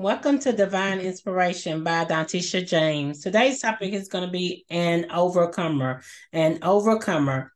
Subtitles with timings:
[0.00, 3.20] Welcome to Divine Inspiration by Dantisha James.
[3.20, 6.02] Today's topic is going to be an overcomer.
[6.32, 7.52] An overcomer.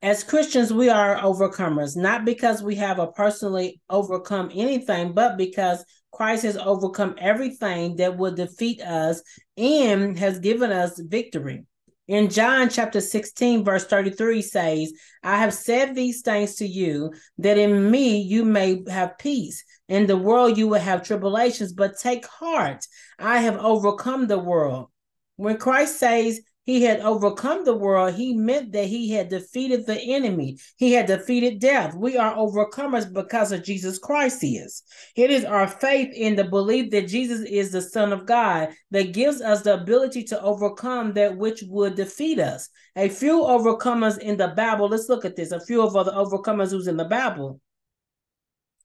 [0.00, 5.84] As Christians, we are overcomers, not because we have a personally overcome anything, but because
[6.12, 9.20] Christ has overcome everything that would defeat us
[9.56, 11.64] and has given us victory.
[12.12, 14.92] In John chapter 16, verse 33 says,
[15.22, 19.64] I have said these things to you, that in me you may have peace.
[19.88, 22.86] In the world you will have tribulations, but take heart.
[23.18, 24.88] I have overcome the world.
[25.36, 30.00] When Christ says he had overcome the world, he meant that he had defeated the
[30.00, 30.58] enemy.
[30.76, 31.94] He had defeated death.
[31.94, 34.84] We are overcomers because of Jesus Christ is.
[35.16, 39.12] It is our faith in the belief that Jesus is the Son of God that
[39.12, 42.68] gives us the ability to overcome that which would defeat us.
[42.94, 45.50] A few overcomers in the Bible, let's look at this.
[45.50, 47.60] A few of the overcomers who's in the Bible.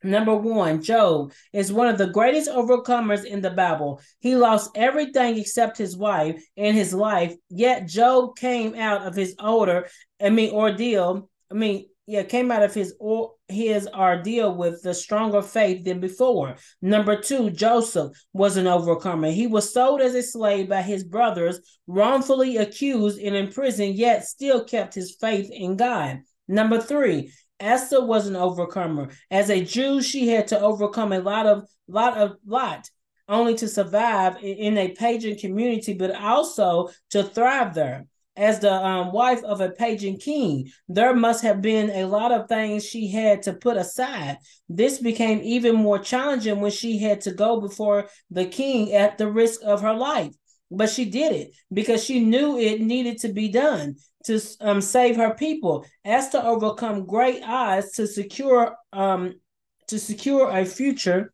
[0.03, 3.99] Number one, Job is one of the greatest overcomers in the Bible.
[4.19, 9.35] He lost everything except his wife and his life, yet Job came out of his
[9.39, 9.87] order,
[10.21, 11.29] I mean, ordeal.
[11.51, 15.99] I mean, yeah, came out of his or his ordeal with the stronger faith than
[15.99, 16.55] before.
[16.81, 19.29] Number two, Joseph was an overcomer.
[19.29, 24.63] He was sold as a slave by his brothers, wrongfully accused and imprisoned, yet still
[24.63, 26.21] kept his faith in God.
[26.47, 29.09] Number three, Esther was an overcomer.
[29.31, 32.89] As a Jew, she had to overcome a lot of lot of lot
[33.29, 38.05] only to survive in a pagan community, but also to thrive there.
[38.37, 42.47] As the um, wife of a pagan king, there must have been a lot of
[42.47, 44.37] things she had to put aside.
[44.69, 49.29] This became even more challenging when she had to go before the king at the
[49.29, 50.33] risk of her life.
[50.69, 53.95] But she did it because she knew it needed to be done
[54.27, 59.35] to um, save her people, as to overcome great odds to secure um,
[59.87, 61.33] to secure a future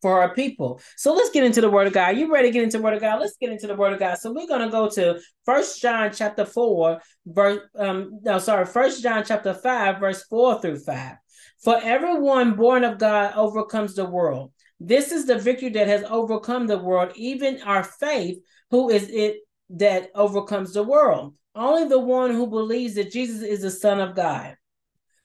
[0.00, 0.80] for our people.
[0.96, 2.16] So let's get into the word of God.
[2.16, 3.20] You ready to get into the word of God?
[3.20, 4.18] Let's get into the word of God.
[4.18, 9.02] So we're going to go to First John chapter 4 verse um no sorry, First
[9.02, 11.16] John chapter 5 verse 4 through 5.
[11.62, 14.52] For everyone born of God overcomes the world.
[14.80, 18.38] This is the victory that has overcome the world, even our faith,
[18.70, 19.38] who is it
[19.70, 21.34] that overcomes the world.
[21.54, 24.56] Only the one who believes that Jesus is the Son of God.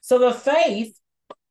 [0.00, 0.98] So the faith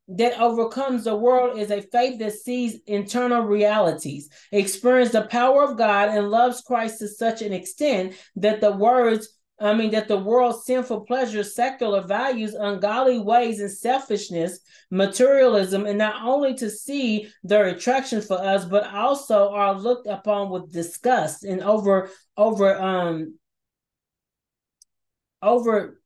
[0.09, 5.77] that overcomes the world is a faith that sees internal realities, experiences the power of
[5.77, 9.29] God, and loves Christ to such an extent that the words,
[9.59, 14.59] I mean, that the world's sinful pleasures, secular values, ungodly ways, and selfishness,
[14.91, 20.49] materialism, and not only to see their attraction for us, but also are looked upon
[20.49, 23.35] with disgust and over over um
[25.43, 25.99] over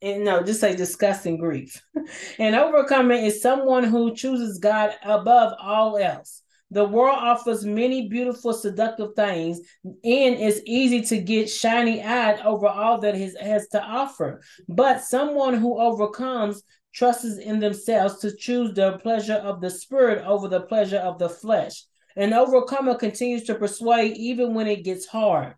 [0.00, 1.82] and no, just say disgusting grief.
[2.38, 6.42] and overcoming is someone who chooses God above all else.
[6.70, 12.66] The world offers many beautiful, seductive things, and it's easy to get shiny eyed over
[12.66, 14.42] all that it has to offer.
[14.68, 20.46] But someone who overcomes trusts in themselves to choose the pleasure of the spirit over
[20.46, 21.84] the pleasure of the flesh.
[22.16, 25.54] An overcomer continues to persuade even when it gets hard.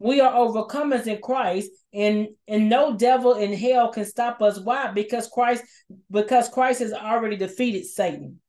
[0.00, 4.58] We are overcomers in Christ, and and no devil in hell can stop us.
[4.58, 4.90] Why?
[4.90, 5.62] Because Christ,
[6.10, 8.40] because Christ has already defeated Satan.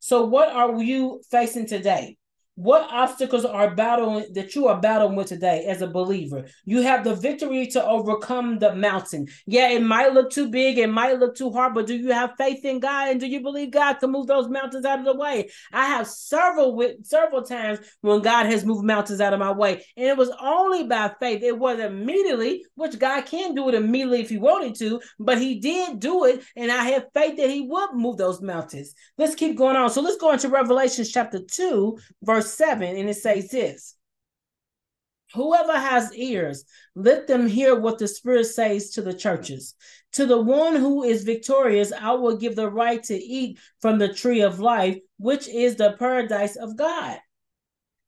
[0.00, 2.16] So, what are you facing today?
[2.62, 6.46] What obstacles are battling that you are battling with today as a believer?
[6.64, 9.26] You have the victory to overcome the mountain.
[9.46, 12.34] Yeah, it might look too big, it might look too hard, but do you have
[12.38, 15.16] faith in God and do you believe God can move those mountains out of the
[15.16, 15.50] way?
[15.72, 19.84] I have several with several times when God has moved mountains out of my way,
[19.96, 21.42] and it was only by faith.
[21.42, 25.58] It wasn't immediately, which God can do it immediately if He wanted to, but He
[25.58, 28.94] did do it, and I have faith that He would move those mountains.
[29.18, 29.90] Let's keep going on.
[29.90, 33.96] So let's go into Revelation chapter two, verse verse 7, and it says this
[35.34, 36.64] Whoever has ears,
[36.94, 39.74] let them hear what the Spirit says to the churches.
[40.12, 44.12] To the one who is victorious, I will give the right to eat from the
[44.12, 47.18] tree of life, which is the paradise of God.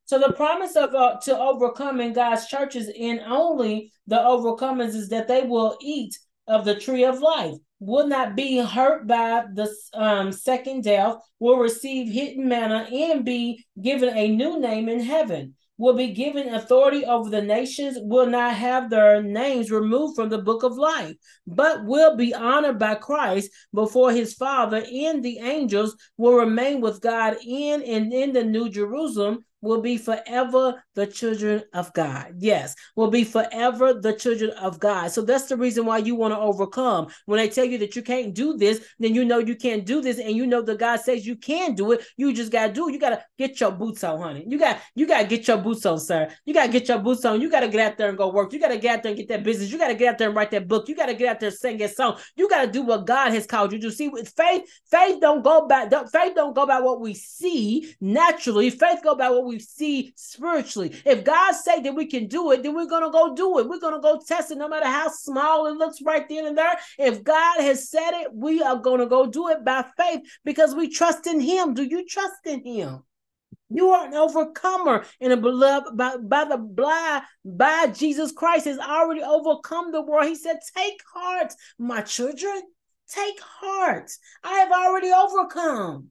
[0.04, 5.28] So the promise of uh, to overcoming God's churches in only the overcomers is that
[5.28, 7.54] they will eat of the tree of life.
[7.80, 13.64] Will not be hurt by the um, second death, will receive hidden manna, and be
[13.80, 18.54] given a new name in heaven, will be given authority over the nations, will not
[18.54, 21.14] have their names removed from the book of life,
[21.46, 27.00] but will be honored by Christ before his Father, and the angels will remain with
[27.02, 32.34] God in and in the New Jerusalem will be forever the children of God.
[32.38, 35.10] Yes, will be forever the children of God.
[35.10, 37.08] So that's the reason why you want to overcome.
[37.24, 40.00] When they tell you that you can't do this, then you know you can't do
[40.00, 42.04] this, and you know that God says you can do it.
[42.16, 42.92] You just gotta do it.
[42.92, 44.44] You gotta get your boots on, honey.
[44.46, 46.28] You got you gotta get your boots on, sir.
[46.44, 47.40] You gotta get your boots on.
[47.40, 48.52] You gotta get out there and go work.
[48.52, 49.72] You gotta get out there and get that business.
[49.72, 50.88] You gotta get out there and write that book.
[50.88, 52.18] You gotta get out there and sing that song.
[52.36, 54.08] You gotta do what God has called you to see.
[54.08, 55.90] With faith, faith don't go back.
[56.12, 58.70] Faith don't go by what we see naturally.
[58.70, 60.94] Faith go by what we see spiritually.
[61.04, 63.68] If God say that we can do it, then we're gonna go do it.
[63.68, 66.78] We're gonna go test it, no matter how small it looks right then and there.
[66.98, 70.88] If God has said it, we are gonna go do it by faith because we
[70.88, 71.74] trust in Him.
[71.74, 73.02] Do you trust in Him?
[73.70, 78.78] You are an overcomer and a beloved by, by the blood by Jesus Christ has
[78.78, 80.28] already overcome the world.
[80.28, 82.62] He said, Take heart, my children.
[83.08, 84.10] Take heart.
[84.42, 86.10] I have already overcome.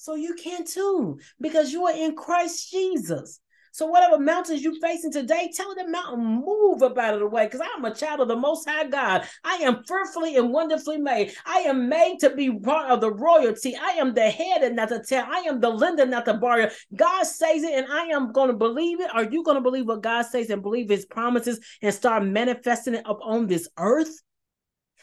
[0.00, 3.38] So you can too, because you are in Christ Jesus.
[3.72, 7.44] So whatever mountains you're facing today, tell the mountain move up out of the way.
[7.44, 9.28] Because I'm a child of the Most High God.
[9.44, 11.34] I am fearfully and wonderfully made.
[11.44, 13.76] I am made to be part of the royalty.
[13.76, 15.26] I am the head and not the tail.
[15.28, 16.70] I am the lender, not the borrower.
[16.96, 19.14] God says it, and I am going to believe it.
[19.14, 22.94] Are you going to believe what God says and believe His promises and start manifesting
[22.94, 24.18] it up on this earth?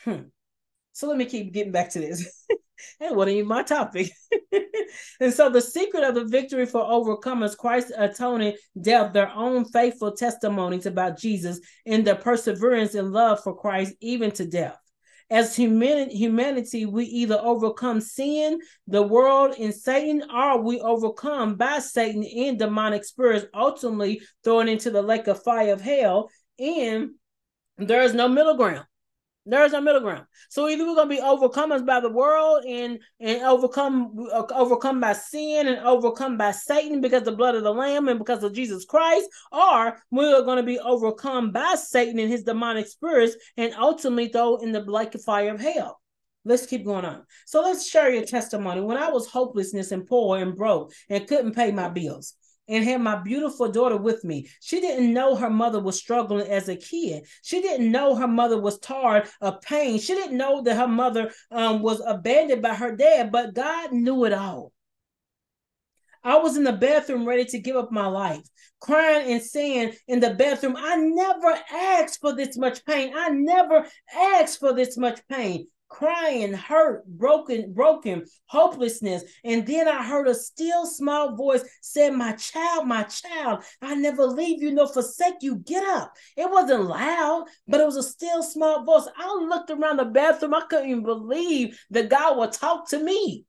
[0.04, 0.24] Hmm.
[0.94, 2.48] So let me keep getting back to this.
[3.00, 4.12] That wasn't even my topic.
[5.20, 10.12] and so the secret of the victory for overcomers, Christ atoning death, their own faithful
[10.12, 14.78] testimonies about Jesus and their perseverance and love for Christ, even to death.
[15.30, 21.80] As humanity, humanity, we either overcome sin, the world, and Satan, or we overcome by
[21.80, 26.30] Satan and demonic spirits, ultimately thrown into the lake of fire of hell.
[26.60, 27.12] And
[27.78, 28.86] there is no middle ground.
[29.50, 30.26] There's no middle ground.
[30.50, 35.14] So either we're gonna be overcomers by the world and and overcome uh, overcome by
[35.14, 38.84] sin and overcome by Satan because the blood of the Lamb and because of Jesus
[38.84, 44.58] Christ, or we're gonna be overcome by Satan and his demonic spirits and ultimately throw
[44.58, 44.82] in the
[45.16, 46.02] of fire of hell.
[46.44, 47.24] Let's keep going on.
[47.46, 48.82] So let's share your testimony.
[48.82, 52.34] When I was hopelessness and poor and broke and couldn't pay my bills,
[52.68, 54.50] and had my beautiful daughter with me.
[54.62, 57.26] She didn't know her mother was struggling as a kid.
[57.44, 60.00] She didn't know her mother was tired of pain.
[60.00, 64.26] She didn't know that her mother um, was abandoned by her dad, but God knew
[64.26, 64.72] it all.
[66.24, 68.44] I was in the bathroom ready to give up my life,
[68.82, 73.14] crying and saying in the bathroom, I never asked for this much pain.
[73.16, 79.24] I never asked for this much pain crying, hurt, broken, broken, hopelessness.
[79.44, 84.26] And then I heard a still small voice said, My child, my child, I never
[84.26, 85.58] leave you nor forsake you.
[85.58, 86.14] Get up.
[86.36, 89.08] It wasn't loud, but it was a still small voice.
[89.18, 90.54] I looked around the bathroom.
[90.54, 93.46] I couldn't even believe that God would talk to me.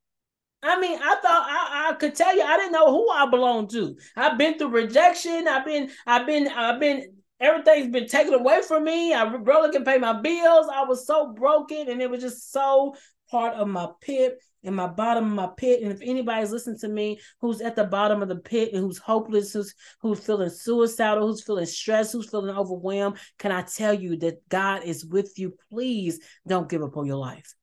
[0.62, 3.70] I mean, I thought I, I could tell you I didn't know who I belonged
[3.70, 3.96] to.
[4.16, 5.46] I've been through rejection.
[5.46, 9.12] I've been, I've been, I've been everything's been taken away from me.
[9.14, 10.68] I barely can pay my bills.
[10.72, 12.94] I was so broken, and it was just so
[13.30, 15.82] part of my pit and my bottom of my pit.
[15.82, 18.98] And if anybody's listening to me who's at the bottom of the pit and who's
[18.98, 24.16] hopeless, who's who's feeling suicidal, who's feeling stressed, who's feeling overwhelmed, can I tell you
[24.18, 25.54] that God is with you?
[25.70, 27.54] Please don't give up on your life.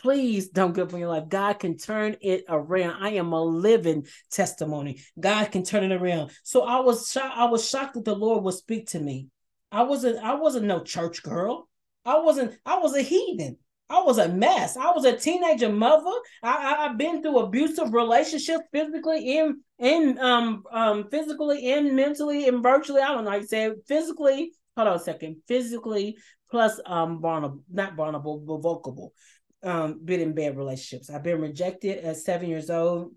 [0.00, 1.28] Please don't give up on your life.
[1.28, 3.02] God can turn it around.
[3.02, 5.02] I am a living testimony.
[5.18, 6.30] God can turn it around.
[6.44, 7.36] So I was shocked.
[7.36, 9.26] I was shocked that the Lord would speak to me.
[9.72, 10.18] I wasn't.
[10.18, 11.68] I wasn't no church girl.
[12.04, 12.56] I wasn't.
[12.64, 13.56] I was a heathen.
[13.90, 14.76] I was a mess.
[14.76, 16.12] I was a teenager mother.
[16.42, 22.62] I, have been through abusive relationships, physically and in um um physically and mentally and
[22.62, 23.00] virtually.
[23.00, 23.78] I don't know how you say it.
[23.88, 24.52] Physically.
[24.76, 25.38] Hold on a second.
[25.48, 26.16] Physically
[26.50, 29.12] plus um vulnerable, not vulnerable, but vocable
[29.62, 31.10] um, been in bad relationships.
[31.10, 33.12] I've been rejected at seven years old.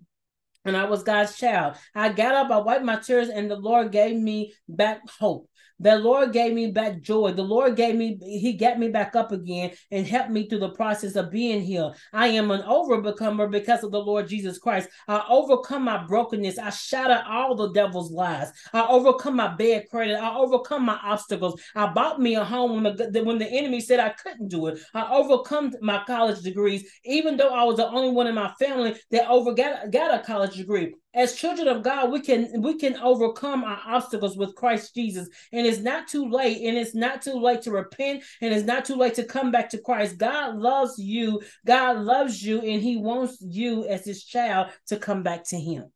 [0.65, 1.75] And I was God's child.
[1.95, 5.49] I got up, I wiped my tears, and the Lord gave me back hope.
[5.81, 7.31] The Lord gave me back joy.
[7.31, 10.69] The Lord gave me, He got me back up again and helped me through the
[10.69, 11.91] process of being here.
[12.13, 14.89] I am an overcomer because of the Lord Jesus Christ.
[15.07, 16.59] I overcome my brokenness.
[16.59, 18.51] I shatter all the devil's lies.
[18.73, 20.17] I overcome my bad credit.
[20.17, 21.59] I overcome my obstacles.
[21.75, 24.79] I bought me a home when the, when the enemy said I couldn't do it.
[24.93, 28.95] I overcome my college degrees, even though I was the only one in my family
[29.09, 32.95] that over got, got a college degree as children of God, we can we can
[32.97, 35.27] overcome our obstacles with Christ Jesus.
[35.51, 38.85] And it's not too late, and it's not too late to repent, and it's not
[38.85, 40.17] too late to come back to Christ.
[40.17, 45.23] God loves you, God loves you, and He wants you as His child to come
[45.23, 45.91] back to Him.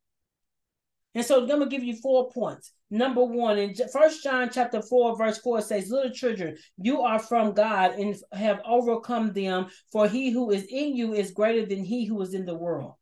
[1.13, 2.73] And so I'm gonna give you four points.
[2.91, 7.53] Number one, in First John chapter four, verse four says, "Little children, you are from
[7.53, 9.67] God and have overcome them.
[9.93, 12.95] For he who is in you is greater than he who is in the world."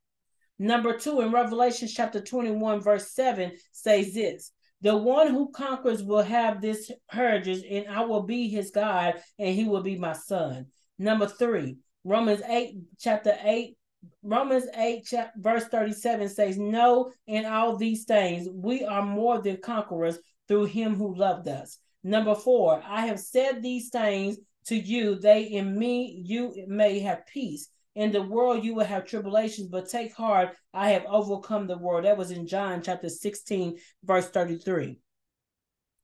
[0.64, 6.22] Number two, in Revelation chapter 21, verse 7, says this The one who conquers will
[6.22, 10.68] have this heritage, and I will be his God, and he will be my son.
[10.98, 13.76] Number three, Romans 8, chapter 8,
[14.22, 19.58] Romans 8, chapter, verse 37 says, No, in all these things, we are more than
[19.58, 20.18] conquerors
[20.48, 21.78] through him who loved us.
[22.06, 27.26] Number four, I have said these things to you, they in me, you may have
[27.26, 27.68] peace.
[27.96, 32.06] In the world you will have tribulations, but take heart, I have overcome the world.
[32.06, 34.98] That was in John chapter 16, verse 33.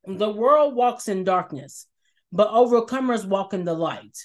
[0.06, 1.88] The world walks in darkness,
[2.32, 4.18] but overcomers walk in the light.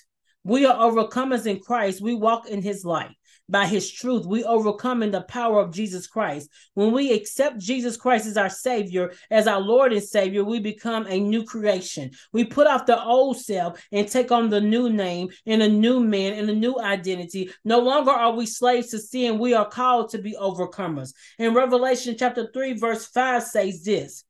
[0.45, 2.03] We are overcomers in Christ.
[2.03, 3.17] We walk in his light
[3.49, 4.27] by his truth.
[4.27, 6.51] We overcome in the power of Jesus Christ.
[6.75, 11.07] When we accept Jesus Christ as our Savior, as our Lord and Savior, we become
[11.09, 12.11] a new creation.
[12.33, 16.01] We put off the old self and take on the new name and a new
[16.01, 17.51] man and a new identity.
[17.65, 19.39] No longer are we slaves to sin.
[19.39, 21.13] We are called to be overcomers.
[21.39, 24.25] In Revelation chapter 3, verse 5 says this.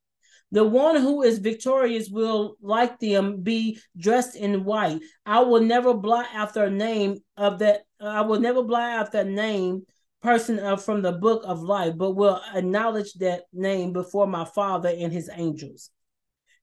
[0.55, 5.01] The one who is victorious will, like them, be dressed in white.
[5.27, 7.83] I will never blot out their name of that.
[8.01, 9.83] I will never blot out their name
[10.23, 14.95] person uh, from the book of life, but will acknowledge that name before my Father
[14.97, 15.91] and His angels.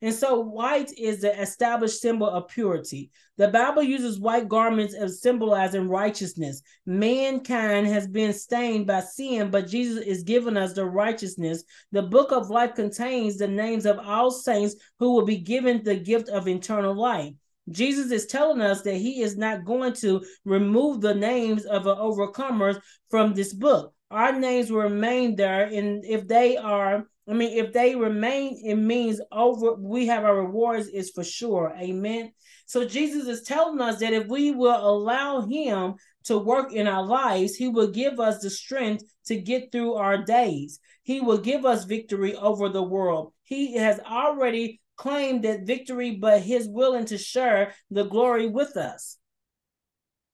[0.03, 3.11] And so white is the established symbol of purity.
[3.37, 6.63] The Bible uses white garments as symbolizing righteousness.
[6.87, 11.63] Mankind has been stained by sin, but Jesus is giving us the righteousness.
[11.91, 15.95] The book of life contains the names of all saints who will be given the
[15.95, 17.33] gift of eternal life.
[17.69, 21.95] Jesus is telling us that he is not going to remove the names of the
[21.95, 23.93] overcomers from this book.
[24.09, 28.75] Our names will remain there, and if they are I mean, if they remain, it
[28.75, 31.73] means over we have our rewards is for sure.
[31.79, 32.33] Amen.
[32.65, 35.95] So Jesus is telling us that if we will allow him
[36.25, 40.23] to work in our lives, he will give us the strength to get through our
[40.25, 40.81] days.
[41.03, 43.31] He will give us victory over the world.
[43.43, 49.17] He has already claimed that victory, but he's willing to share the glory with us.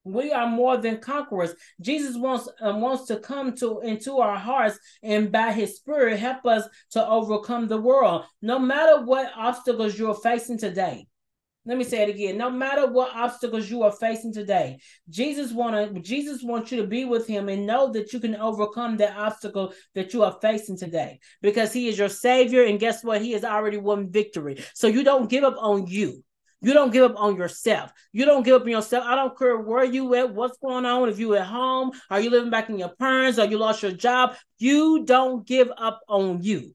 [0.07, 1.53] We are more than conquerors.
[1.81, 6.45] Jesus wants um, wants to come to into our hearts and by his spirit help
[6.45, 8.25] us to overcome the world.
[8.41, 11.07] No matter what obstacles you're facing today.
[11.67, 12.37] Let me say it again.
[12.37, 14.77] No matter what obstacles you are facing today,
[15.09, 18.95] Jesus want Jesus wants you to be with him and know that you can overcome
[18.97, 23.21] that obstacle that you are facing today because he is your savior and guess what?
[23.21, 24.63] He has already won victory.
[24.75, 26.23] So you don't give up on you.
[26.61, 27.91] You don't give up on yourself.
[28.11, 29.05] You don't give up on yourself.
[29.05, 31.07] I don't care where you at, what's going on.
[31.07, 33.91] If you at home, are you living back in your parents, or you lost your
[33.91, 34.35] job?
[34.57, 36.73] You don't give up on you.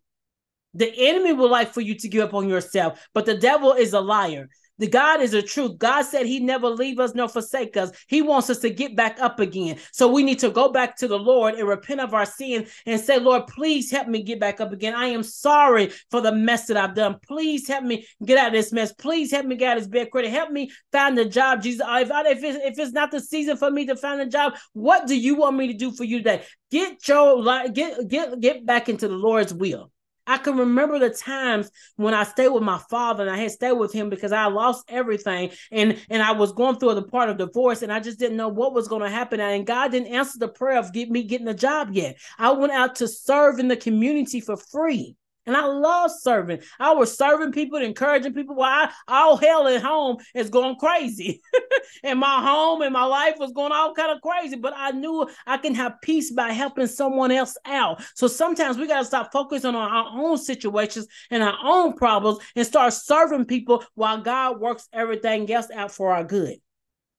[0.74, 3.92] The enemy would like for you to give up on yourself, but the devil is
[3.92, 4.48] a liar.
[4.78, 5.78] The God is a truth.
[5.78, 7.90] God said he never leave us nor forsake us.
[8.08, 9.78] He wants us to get back up again.
[9.92, 13.00] So we need to go back to the Lord and repent of our sin and
[13.00, 14.94] say, Lord, please help me get back up again.
[14.94, 17.18] I am sorry for the mess that I've done.
[17.26, 18.92] Please help me get out of this mess.
[18.92, 20.30] Please help me get out of this bad credit.
[20.30, 21.86] Help me find a job, Jesus.
[21.86, 24.54] If, I, if, it's, if it's not the season for me to find a job,
[24.72, 26.42] what do you want me to do for you today?
[26.72, 29.91] Get your life, get get get back into the Lord's will.
[30.26, 33.72] I can remember the times when I stayed with my father and I had stayed
[33.72, 37.38] with him because I lost everything and and I was going through the part of
[37.38, 40.38] divorce and I just didn't know what was going to happen and God didn't answer
[40.38, 42.16] the prayer of get me getting a job yet.
[42.38, 45.16] I went out to serve in the community for free.
[45.44, 46.60] And I love serving.
[46.78, 48.54] I was serving people, encouraging people.
[48.54, 51.40] While I, all hell at home is going crazy,
[52.04, 54.56] and my home and my life was going all kind of crazy.
[54.56, 58.04] But I knew I can have peace by helping someone else out.
[58.14, 62.38] So sometimes we got to stop focusing on our own situations and our own problems
[62.54, 66.58] and start serving people while God works everything else out for our good.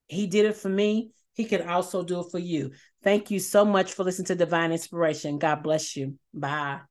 [0.07, 1.11] He did it for me.
[1.33, 2.71] He can also do it for you.
[3.03, 5.39] Thank you so much for listening to Divine Inspiration.
[5.39, 6.17] God bless you.
[6.33, 6.81] Bye.